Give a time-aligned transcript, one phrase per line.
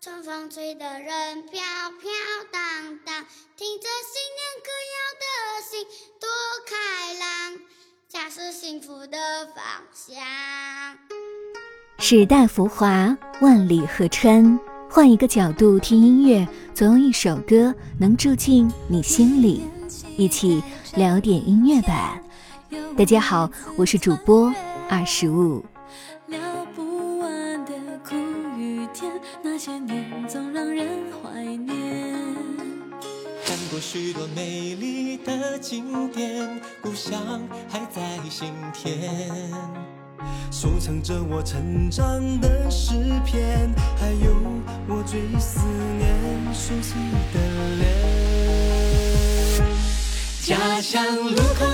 [0.00, 1.60] 春风吹得人飘
[2.00, 2.08] 飘
[2.52, 2.60] 荡
[3.04, 5.26] 荡，听着新年歌谣的
[5.68, 5.84] 心
[6.20, 6.28] 多
[6.68, 7.58] 开朗，
[8.08, 9.18] 家是幸福的
[9.56, 10.16] 方向。
[11.98, 14.56] 时代浮华，万里河川，
[14.88, 19.64] 换一个角度听音乐，总有一首歌能住进你心里。
[20.16, 20.62] 一起
[20.94, 22.16] 聊点音乐吧。
[22.96, 24.54] 大家好，我是主播
[24.88, 25.64] 二十五。
[29.42, 32.14] 那些年总让人怀念。
[33.44, 39.50] 看过许多美丽的景点，故乡还在心田。
[40.50, 42.04] 收藏着我成长
[42.40, 44.34] 的诗篇，还有
[44.88, 45.60] 我最思
[45.98, 46.08] 念
[46.52, 46.94] 熟悉
[47.32, 47.38] 的
[47.78, 47.86] 脸。
[50.42, 51.66] 家乡路口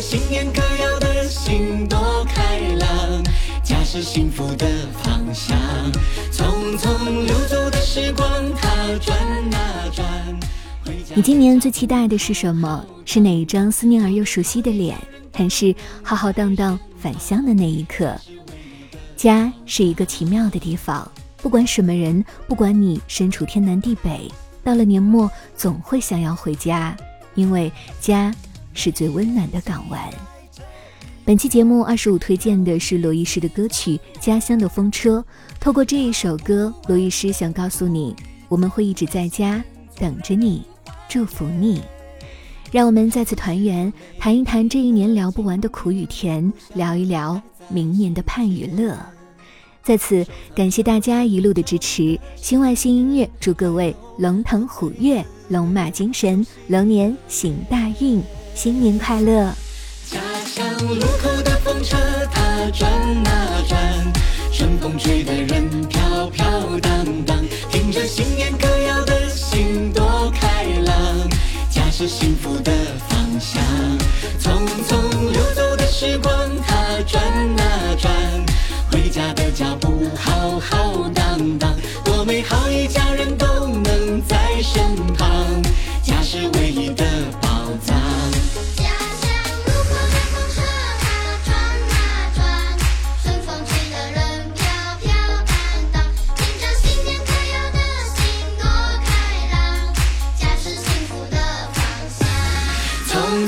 [0.00, 3.24] 新年歌谣的心多开朗。
[3.62, 4.66] 家是幸福的
[5.02, 5.56] 方向，
[6.30, 8.68] 匆匆流走的时光，它
[9.00, 9.18] 转
[9.54, 10.06] 啊转。
[11.14, 12.84] 你今年最期待的是什么？
[13.04, 14.96] 是哪一张思念而又熟悉的脸，
[15.32, 18.14] 还是浩浩荡荡返乡的那一刻？
[19.16, 24.30] 家是一个奇妙的地方，不管什么人，不管你身处天南地北，
[24.62, 26.94] 到了年末总会想要回家，
[27.34, 28.32] 因为家
[28.76, 30.00] 是最温暖的港湾。
[31.24, 35.18] 本期节目二十五推荐的是罗艺诗的歌曲《家乡的风车》。
[35.58, 38.14] 透过这一首歌，罗艺诗想告诉你，
[38.48, 39.60] 我们会一直在家
[39.98, 40.62] 等着你。
[41.08, 41.82] 祝福你，
[42.70, 48.96] 让我们再次团圆，谈一谈这一年聊不完的苦与甜，聊一聊明年的盼与乐。
[49.82, 58.20] 在此感谢大家一路的支持，新外新音乐祝各位龙腾虎跃，龙马精神，龙年行大运，
[58.56, 59.54] 新年快乐！
[60.10, 61.94] 家乡路口的风车，
[62.32, 64.12] 它转啊转，
[64.50, 66.42] 春风吹得人飘飘
[66.80, 67.36] 荡荡，
[67.70, 71.28] 听着新年歌谣的心多开朗。
[71.70, 72.72] 家是幸福的
[73.06, 73.62] 方向，
[74.40, 76.32] 匆匆流走的时光，
[76.66, 78.10] 它转啊转，
[78.90, 83.05] 回家的脚步浩浩荡荡，多美好，一家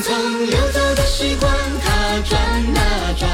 [0.01, 3.29] 匆匆流走的时光，它转啊转，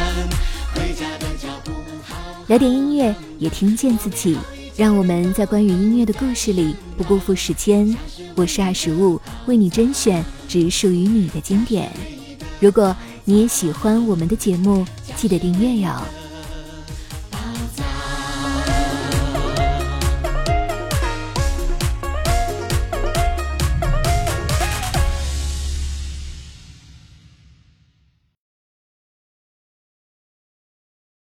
[0.75, 2.17] 回家的脚步好。
[2.47, 4.39] 来点音乐，也听见自己。
[4.77, 7.95] 让我们在关于音乐的故事里不辜负时间。
[8.35, 11.93] 我是二十五，为你甄选只属于你的经典。
[12.59, 14.87] 如果你也喜欢我们的节目，
[15.17, 16.24] 记得订阅哟。